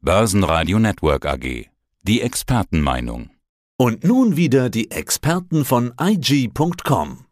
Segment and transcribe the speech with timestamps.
[0.00, 1.66] Börsenradio Network AG.
[2.02, 3.30] Die Expertenmeinung.
[3.76, 7.26] Und nun wieder die Experten von IG.com.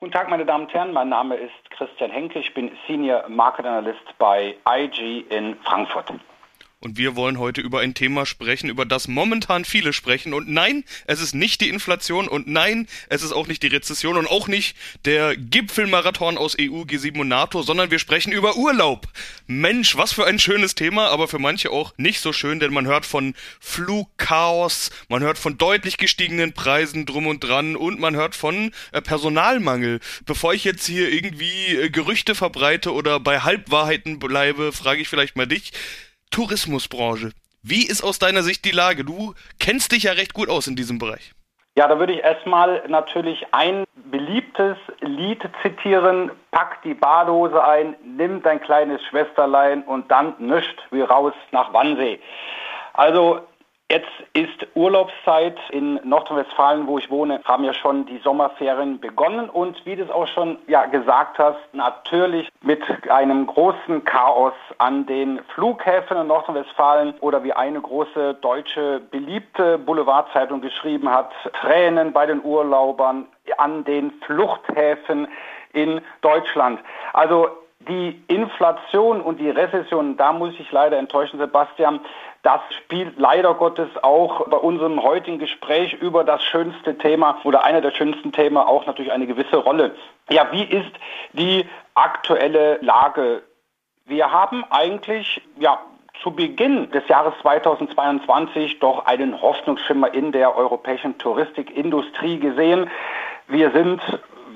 [0.00, 0.92] Guten Tag, meine Damen und Herren.
[0.92, 2.40] Mein Name ist Christian Henke.
[2.40, 6.12] Ich bin Senior Market Analyst bei IG in Frankfurt.
[6.78, 10.34] Und wir wollen heute über ein Thema sprechen, über das momentan viele sprechen.
[10.34, 14.18] Und nein, es ist nicht die Inflation und nein, es ist auch nicht die Rezession
[14.18, 14.76] und auch nicht
[15.06, 19.08] der Gipfelmarathon aus EU, G7 und NATO, sondern wir sprechen über Urlaub.
[19.46, 22.86] Mensch, was für ein schönes Thema, aber für manche auch nicht so schön, denn man
[22.86, 28.34] hört von Flugchaos, man hört von deutlich gestiegenen Preisen drum und dran und man hört
[28.34, 30.00] von äh, Personalmangel.
[30.26, 35.36] Bevor ich jetzt hier irgendwie äh, Gerüchte verbreite oder bei Halbwahrheiten bleibe, frage ich vielleicht
[35.36, 35.72] mal dich.
[36.30, 37.30] Tourismusbranche.
[37.62, 39.04] Wie ist aus deiner Sicht die Lage?
[39.04, 41.32] Du kennst dich ja recht gut aus in diesem Bereich.
[41.76, 46.30] Ja, da würde ich erstmal natürlich ein beliebtes Lied zitieren.
[46.50, 52.18] Pack die Badhose ein, nimm dein kleines Schwesterlein und dann nischt wie raus nach Wannsee.
[52.94, 53.40] Also
[53.88, 59.86] Jetzt ist Urlaubszeit in Nordrhein-Westfalen, wo ich wohne, haben ja schon die Sommerferien begonnen und
[59.86, 65.38] wie du es auch schon ja, gesagt hast, natürlich mit einem großen Chaos an den
[65.54, 72.42] Flughäfen in Nordrhein-Westfalen oder wie eine große deutsche beliebte Boulevardzeitung geschrieben hat, Tränen bei den
[72.42, 75.28] Urlaubern an den Fluchthäfen
[75.74, 76.80] in Deutschland.
[77.12, 82.00] Also die Inflation und die Rezession, da muss ich leider enttäuschen, Sebastian,
[82.42, 87.80] das spielt leider Gottes auch bei unserem heutigen Gespräch über das schönste Thema oder einer
[87.80, 89.94] der schönsten Themen auch natürlich eine gewisse Rolle.
[90.30, 90.90] Ja, wie ist
[91.32, 93.42] die aktuelle Lage?
[94.04, 95.80] Wir haben eigentlich, ja,
[96.22, 102.88] zu Beginn des Jahres 2022 doch einen Hoffnungsschimmer in der europäischen Touristikindustrie gesehen.
[103.48, 104.00] Wir sind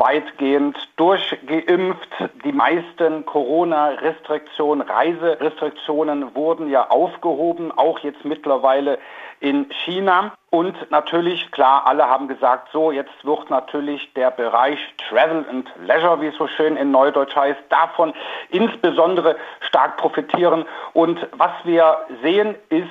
[0.00, 2.08] weitgehend durchgeimpft.
[2.44, 8.98] Die meisten Corona-Restriktionen, Reiserestriktionen wurden ja aufgehoben, auch jetzt mittlerweile
[9.40, 10.32] in China.
[10.48, 16.20] Und natürlich, klar, alle haben gesagt, so, jetzt wird natürlich der Bereich Travel and Leisure,
[16.20, 18.14] wie es so schön in Neudeutsch heißt, davon
[18.48, 20.64] insbesondere stark profitieren.
[20.94, 22.88] Und was wir sehen ist,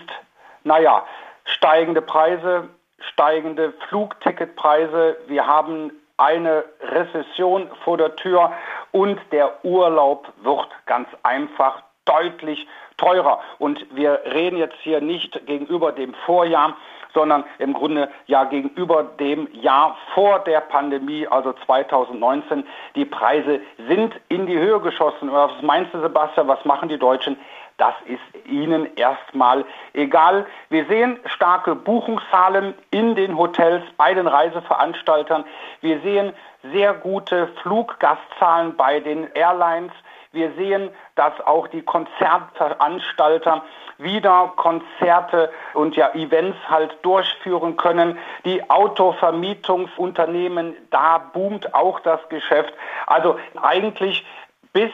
[0.64, 1.04] naja,
[1.44, 2.70] steigende Preise,
[3.00, 5.18] steigende Flugticketpreise.
[5.28, 8.52] Wir haben eine Rezession vor der Tür
[8.92, 13.40] und der Urlaub wird ganz einfach deutlich teurer.
[13.60, 16.76] Und wir reden jetzt hier nicht gegenüber dem Vorjahr,
[17.14, 22.66] sondern im Grunde ja gegenüber dem Jahr vor der Pandemie, also 2019.
[22.96, 25.32] Die Preise sind in die Höhe geschossen.
[25.32, 27.38] Was meinst du, Sebastian, was machen die Deutschen?
[27.80, 30.46] Das ist ihnen erstmal egal.
[30.70, 35.46] Wir sehen starke Buchungszahlen in den Hotels bei den Reiseveranstaltern.
[35.80, 36.34] Wir sehen
[36.74, 39.94] sehr gute Fluggastzahlen bei den Airlines.
[40.34, 43.64] Wir sehen, dass auch die Konzertveranstalter
[43.98, 48.20] wieder Konzerte und ja Events halt durchführen können.
[48.44, 52.74] Die Autovermietungsunternehmen, da boomt auch das Geschäft.
[53.08, 54.26] Also eigentlich
[54.74, 54.92] bis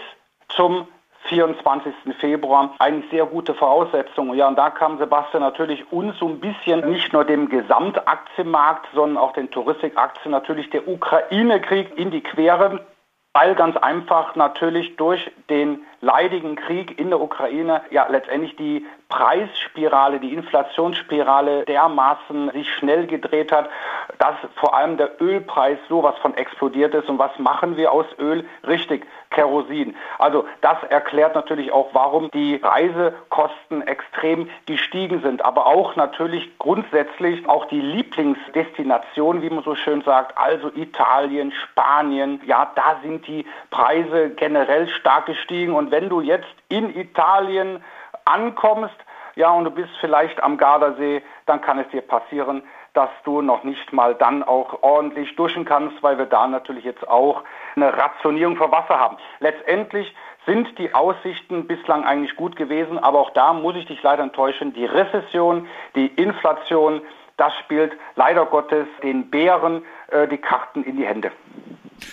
[0.49, 0.87] zum
[1.27, 1.93] 24.
[2.19, 4.37] Februar eigentlich sehr gute Voraussetzungen.
[4.37, 9.17] Ja, und da kam Sebastian natürlich uns so ein bisschen nicht nur dem Gesamtaktienmarkt, sondern
[9.17, 12.81] auch den Touristikaktien natürlich der Ukraine-Krieg in die Quere
[13.35, 20.19] weil ganz einfach natürlich durch den leidigen Krieg in der Ukraine ja letztendlich die Preisspirale,
[20.19, 23.69] die Inflationsspirale dermaßen sich schnell gedreht hat,
[24.17, 27.07] dass vor allem der Ölpreis sowas von explodiert ist.
[27.07, 28.45] Und was machen wir aus Öl?
[28.67, 29.95] Richtig, Kerosin.
[30.17, 35.45] Also das erklärt natürlich auch, warum die Reisekosten extrem gestiegen sind.
[35.45, 42.41] Aber auch natürlich grundsätzlich auch die Lieblingsdestination, wie man so schön sagt, also Italien, Spanien.
[42.45, 45.73] Ja, da sind die Preise generell stark gestiegen.
[45.73, 47.81] Und wenn du jetzt in Italien
[48.25, 48.97] ankommst,
[49.35, 52.63] ja, und du bist vielleicht am Gardasee, dann kann es dir passieren,
[52.93, 57.07] dass du noch nicht mal dann auch ordentlich duschen kannst, weil wir da natürlich jetzt
[57.07, 57.43] auch
[57.77, 59.15] eine Rationierung für Wasser haben.
[59.39, 60.13] Letztendlich
[60.45, 64.73] sind die Aussichten bislang eigentlich gut gewesen, aber auch da muss ich dich leider enttäuschen.
[64.73, 65.65] Die Rezession,
[65.95, 67.01] die Inflation,
[67.37, 71.31] das spielt leider Gottes den Bären äh, die Karten in die Hände.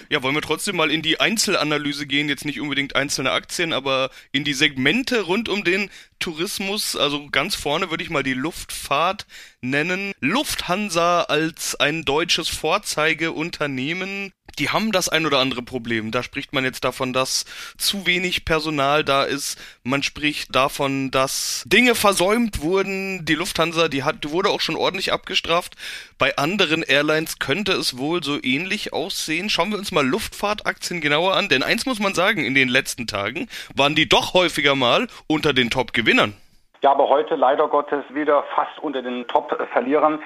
[0.08, 4.10] Ja, wollen wir trotzdem mal in die Einzelanalyse gehen, jetzt nicht unbedingt einzelne Aktien, aber
[4.30, 6.96] in die Segmente rund um den Tourismus.
[6.96, 9.26] Also ganz vorne würde ich mal die Luftfahrt
[9.60, 10.12] nennen.
[10.20, 16.10] Lufthansa als ein deutsches Vorzeigeunternehmen die haben das ein oder andere Problem.
[16.10, 17.44] Da spricht man jetzt davon, dass
[17.78, 19.58] zu wenig Personal da ist.
[19.82, 23.24] Man spricht davon, dass Dinge versäumt wurden.
[23.24, 25.74] Die Lufthansa, die hat, wurde auch schon ordentlich abgestraft.
[26.18, 29.50] Bei anderen Airlines könnte es wohl so ähnlich aussehen.
[29.50, 33.06] Schauen wir uns mal Luftfahrtaktien genauer an, denn eins muss man sagen, in den letzten
[33.06, 36.34] Tagen waren die doch häufiger mal unter den Top-Gewinnern.
[36.82, 40.20] Ja, aber heute leider Gottes wieder fast unter den Top-Verlierern.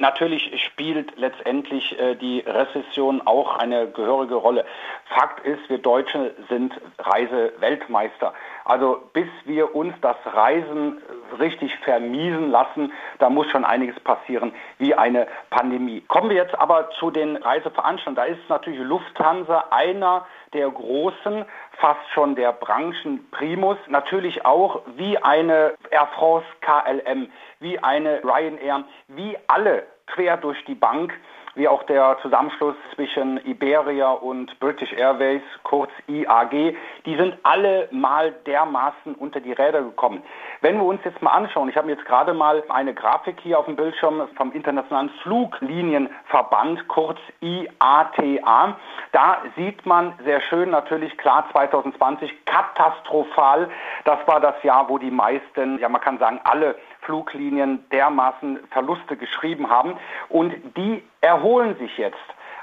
[0.00, 4.64] Natürlich spielt letztendlich äh, die Rezession auch eine gehörige Rolle.
[5.06, 8.32] Fakt ist, wir Deutsche sind Reiseweltmeister.
[8.68, 11.00] Also bis wir uns das Reisen
[11.40, 16.02] richtig vermiesen lassen, da muss schon einiges passieren, wie eine Pandemie.
[16.02, 18.14] Kommen wir jetzt aber zu den Reiseveranstaltern.
[18.14, 21.46] Da ist natürlich Lufthansa einer der großen,
[21.78, 23.78] fast schon der Branchenprimus.
[23.86, 27.30] Natürlich auch wie eine Air France KLM,
[27.60, 31.14] wie eine Ryanair, wie alle quer durch die Bank
[31.58, 38.32] wie auch der Zusammenschluss zwischen Iberia und British Airways, kurz IAG, die sind alle mal
[38.46, 40.22] dermaßen unter die Räder gekommen.
[40.60, 43.66] Wenn wir uns jetzt mal anschauen, ich habe jetzt gerade mal eine Grafik hier auf
[43.66, 48.76] dem Bildschirm vom Internationalen Fluglinienverband, kurz IATA,
[49.10, 53.68] da sieht man sehr schön natürlich klar 2020 katastrophal.
[54.04, 56.76] Das war das Jahr, wo die meisten, ja man kann sagen alle
[57.08, 59.94] Fluglinien dermaßen Verluste geschrieben haben.
[60.28, 62.18] Und die erholen sich jetzt.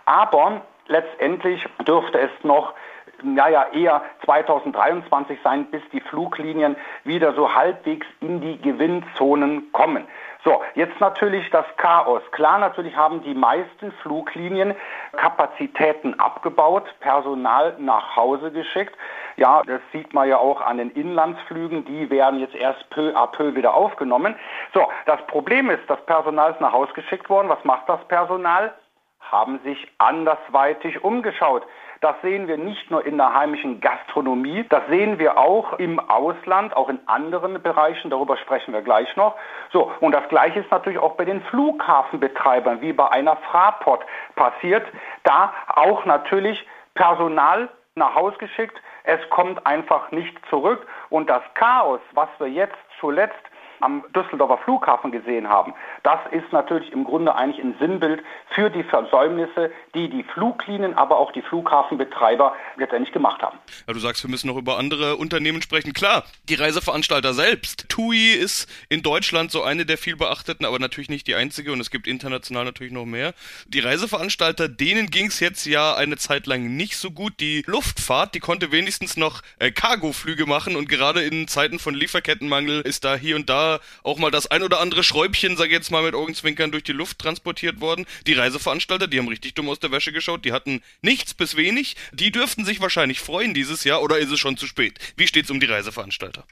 [0.06, 2.76] Aber letztendlich dürfte es noch
[3.24, 6.76] naja, eher 2023 sein, bis die Fluglinien
[7.06, 10.06] wieder so halbwegs in die Gewinnzonen kommen.
[10.44, 12.22] So, jetzt natürlich das Chaos.
[12.32, 14.76] Klar, natürlich haben die meisten Fluglinien
[15.14, 18.96] Kapazitäten abgebaut, Personal nach Hause geschickt.
[19.38, 21.86] Ja, das sieht man ja auch an den Inlandsflügen.
[21.86, 24.36] Die werden jetzt erst peu à peu wieder aufgenommen.
[24.74, 27.50] So, das Problem ist, das Personal ist nach Hause geschickt worden.
[27.50, 28.74] Was macht das Personal?
[29.20, 31.64] Haben sich andersweitig umgeschaut.
[32.02, 36.76] Das sehen wir nicht nur in der heimischen Gastronomie, das sehen wir auch im Ausland,
[36.76, 39.36] auch in anderen Bereichen, darüber sprechen wir gleich noch.
[39.72, 44.06] So, und das gleiche ist natürlich auch bei den Flughafenbetreibern, wie bei einer Fraport
[44.36, 44.86] passiert.
[45.24, 50.86] Da auch natürlich Personal nach Haus geschickt, es kommt einfach nicht zurück.
[51.10, 53.36] Und das Chaos, was wir jetzt zuletzt
[53.80, 55.74] am Düsseldorfer Flughafen gesehen haben,
[56.04, 61.18] das ist natürlich im Grunde eigentlich ein Sinnbild für die Versäumnisse, die die Fluglinien, aber
[61.18, 63.58] auch die Flughafenbetreiber letztendlich gemacht haben.
[63.88, 65.94] Ja, du sagst, wir müssen noch über andere Unternehmen sprechen.
[65.94, 67.90] Klar, die Reiseveranstalter selbst.
[67.90, 71.80] TUI ist in Deutschland so eine der viel beachteten, aber natürlich nicht die einzige und
[71.80, 73.34] es gibt international natürlich noch mehr.
[73.68, 77.40] Die Reiseveranstalter, denen ging es jetzt ja eine Zeit lang nicht so gut.
[77.40, 82.82] Die Luftfahrt, die konnte wenigstens noch äh, Cargoflüge machen und gerade in Zeiten von Lieferkettenmangel
[82.82, 83.65] ist da hier und da
[84.04, 86.94] auch mal das ein oder andere Schräubchen, sag ich jetzt mal mit Augenzwinkern, durch die
[86.94, 88.06] Luft transportiert worden.
[88.28, 91.96] Die Reiseveranstalter, die haben richtig dumm aus der Wäsche geschaut, die hatten nichts bis wenig.
[92.12, 95.00] Die dürften sich wahrscheinlich freuen dieses Jahr oder ist es schon zu spät?
[95.18, 96.44] Wie steht's um die Reiseveranstalter?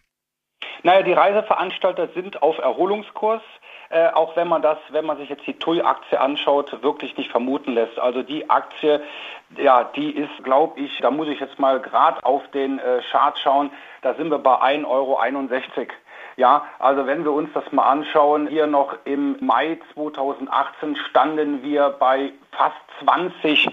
[0.84, 3.42] Naja, die Reiseveranstalter sind auf Erholungskurs.
[3.94, 7.74] Äh, auch wenn man das, wenn man sich jetzt die TUI-Aktie anschaut, wirklich nicht vermuten
[7.74, 8.00] lässt.
[8.00, 9.04] Also die Aktie,
[9.56, 13.38] ja, die ist, glaube ich, da muss ich jetzt mal gerade auf den äh, Chart
[13.38, 13.70] schauen,
[14.02, 15.22] da sind wir bei 1,61 Euro.
[16.36, 21.90] Ja, also wenn wir uns das mal anschauen, hier noch im Mai 2018 standen wir
[22.00, 23.70] bei fast 20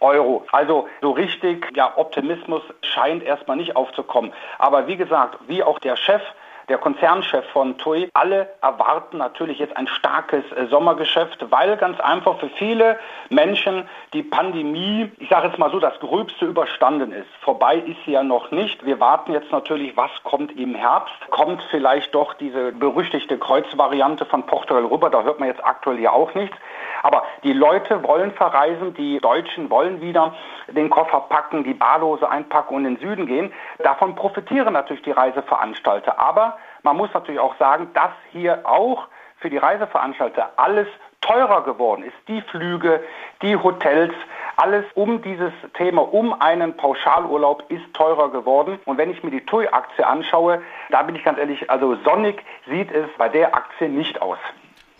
[0.00, 0.44] Euro.
[0.52, 4.32] Also so richtig, ja, Optimismus scheint erstmal nicht aufzukommen.
[4.58, 6.22] Aber wie gesagt, wie auch der Chef
[6.68, 12.38] der Konzernchef von TUI, alle erwarten natürlich jetzt ein starkes äh, Sommergeschäft, weil ganz einfach
[12.38, 12.98] für viele
[13.30, 17.28] Menschen die Pandemie, ich sage jetzt mal so, das Gröbste überstanden ist.
[17.40, 18.84] Vorbei ist sie ja noch nicht.
[18.84, 21.14] Wir warten jetzt natürlich, was kommt im Herbst.
[21.30, 26.12] Kommt vielleicht doch diese berüchtigte Kreuzvariante von Portugal rüber, da hört man jetzt aktuell ja
[26.12, 26.56] auch nichts.
[27.04, 30.34] Aber die Leute wollen verreisen, die Deutschen wollen wieder
[30.68, 33.52] den Koffer packen, die Badhose einpacken und in den Süden gehen.
[33.80, 36.18] Davon profitieren natürlich die Reiseveranstalter.
[36.18, 40.86] Aber man muss natürlich auch sagen, dass hier auch für die Reiseveranstalter alles
[41.20, 42.16] teurer geworden ist.
[42.26, 43.04] Die Flüge,
[43.42, 44.14] die Hotels,
[44.56, 48.78] alles um dieses Thema, um einen Pauschalurlaub ist teurer geworden.
[48.86, 52.90] Und wenn ich mir die TUI-Aktie anschaue, da bin ich ganz ehrlich, also sonnig sieht
[52.90, 54.38] es bei der Aktie nicht aus.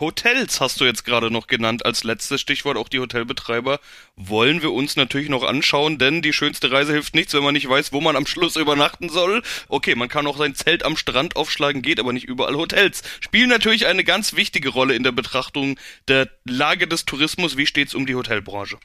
[0.00, 2.76] Hotels hast du jetzt gerade noch genannt als letztes Stichwort.
[2.76, 3.78] Auch die Hotelbetreiber
[4.16, 7.68] wollen wir uns natürlich noch anschauen, denn die schönste Reise hilft nichts, wenn man nicht
[7.68, 9.42] weiß, wo man am Schluss übernachten soll.
[9.68, 12.56] Okay, man kann auch sein Zelt am Strand aufschlagen, geht aber nicht überall.
[12.56, 17.56] Hotels spielen natürlich eine ganz wichtige Rolle in der Betrachtung der Lage des Tourismus.
[17.56, 18.78] Wie steht's um die Hotelbranche?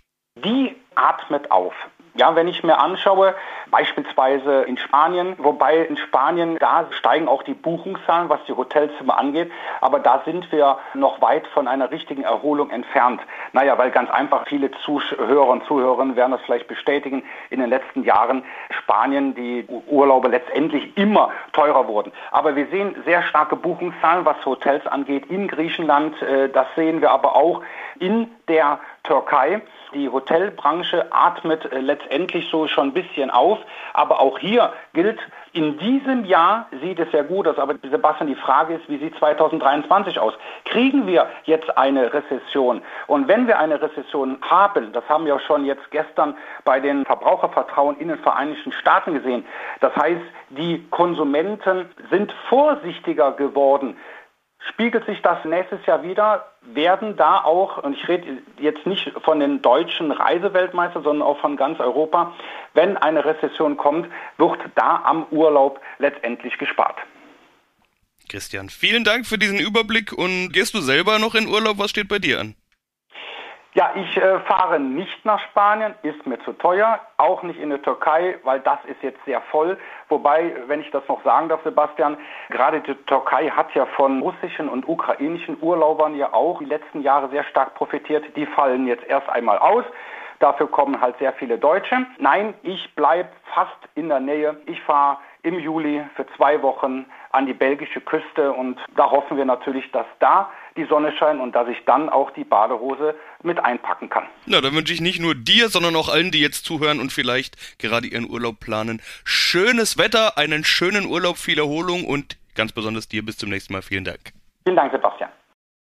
[0.45, 1.73] Die atmet auf.
[2.15, 3.33] Ja, wenn ich mir anschaue,
[3.71, 9.51] beispielsweise in Spanien, wobei in Spanien, da steigen auch die Buchungszahlen, was die Hotelzimmer angeht,
[9.79, 13.21] aber da sind wir noch weit von einer richtigen Erholung entfernt.
[13.53, 18.03] Naja, weil ganz einfach viele Zuhörer und Zuhörerinnen werden das vielleicht bestätigen, in den letzten
[18.03, 22.11] Jahren Spanien die Urlaube letztendlich immer teurer wurden.
[22.31, 26.21] Aber wir sehen sehr starke Buchungszahlen, was Hotels angeht in Griechenland.
[26.21, 27.61] Äh, das sehen wir aber auch
[27.99, 29.61] in der Türkei.
[29.93, 33.59] Die Hotelbranche atmet äh, letztendlich so schon ein bisschen auf.
[33.93, 35.19] Aber auch hier gilt,
[35.53, 37.57] in diesem Jahr sieht es sehr gut aus.
[37.57, 40.33] Aber Sebastian, die Frage ist, wie sieht 2023 aus?
[40.65, 42.81] Kriegen wir jetzt eine Rezession?
[43.07, 47.05] Und wenn wir eine Rezession haben, das haben wir auch schon jetzt gestern bei den
[47.05, 49.45] Verbrauchervertrauen in den Vereinigten Staaten gesehen.
[49.79, 53.97] Das heißt, die Konsumenten sind vorsichtiger geworden
[54.67, 56.45] spiegelt sich das nächstes Jahr wieder?
[56.61, 61.55] Werden da auch, und ich rede jetzt nicht von den deutschen Reiseweltmeistern, sondern auch von
[61.57, 62.33] ganz Europa,
[62.73, 66.97] wenn eine Rezession kommt, wird da am Urlaub letztendlich gespart.
[68.29, 71.79] Christian, vielen Dank für diesen Überblick und gehst du selber noch in Urlaub?
[71.79, 72.55] Was steht bei dir an?
[73.75, 77.81] Ja, ich äh, fahre nicht nach Spanien, ist mir zu teuer, auch nicht in der
[77.83, 79.77] Türkei, weil das ist jetzt sehr voll.
[80.07, 82.17] Wobei, wenn ich das noch sagen darf, Sebastian,
[82.49, 87.29] gerade die Türkei hat ja von russischen und ukrainischen Urlaubern ja auch die letzten Jahre
[87.29, 88.25] sehr stark profitiert.
[88.35, 89.85] Die fallen jetzt erst einmal aus.
[90.39, 92.07] Dafür kommen halt sehr viele Deutsche.
[92.17, 94.57] Nein, ich bleibe fast in der Nähe.
[94.65, 99.45] Ich fahre im Juli für zwei Wochen an die belgische Küste und da hoffen wir
[99.45, 104.09] natürlich, dass da die Sonne scheint und dass ich dann auch die Badehose mit einpacken
[104.09, 104.25] kann.
[104.45, 107.79] Na, dann wünsche ich nicht nur dir, sondern auch allen, die jetzt zuhören und vielleicht
[107.79, 113.23] gerade ihren Urlaub planen, schönes Wetter, einen schönen Urlaub, viel Erholung und ganz besonders dir
[113.23, 113.81] bis zum nächsten Mal.
[113.81, 114.33] Vielen Dank.
[114.65, 115.29] Vielen Dank, Sebastian.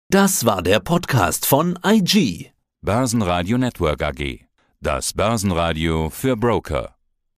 [0.09, 2.51] Das war der Podcast von IG.
[2.81, 4.45] Börsenradio Network AG.
[4.81, 6.92] Das Börsenradio für Broker.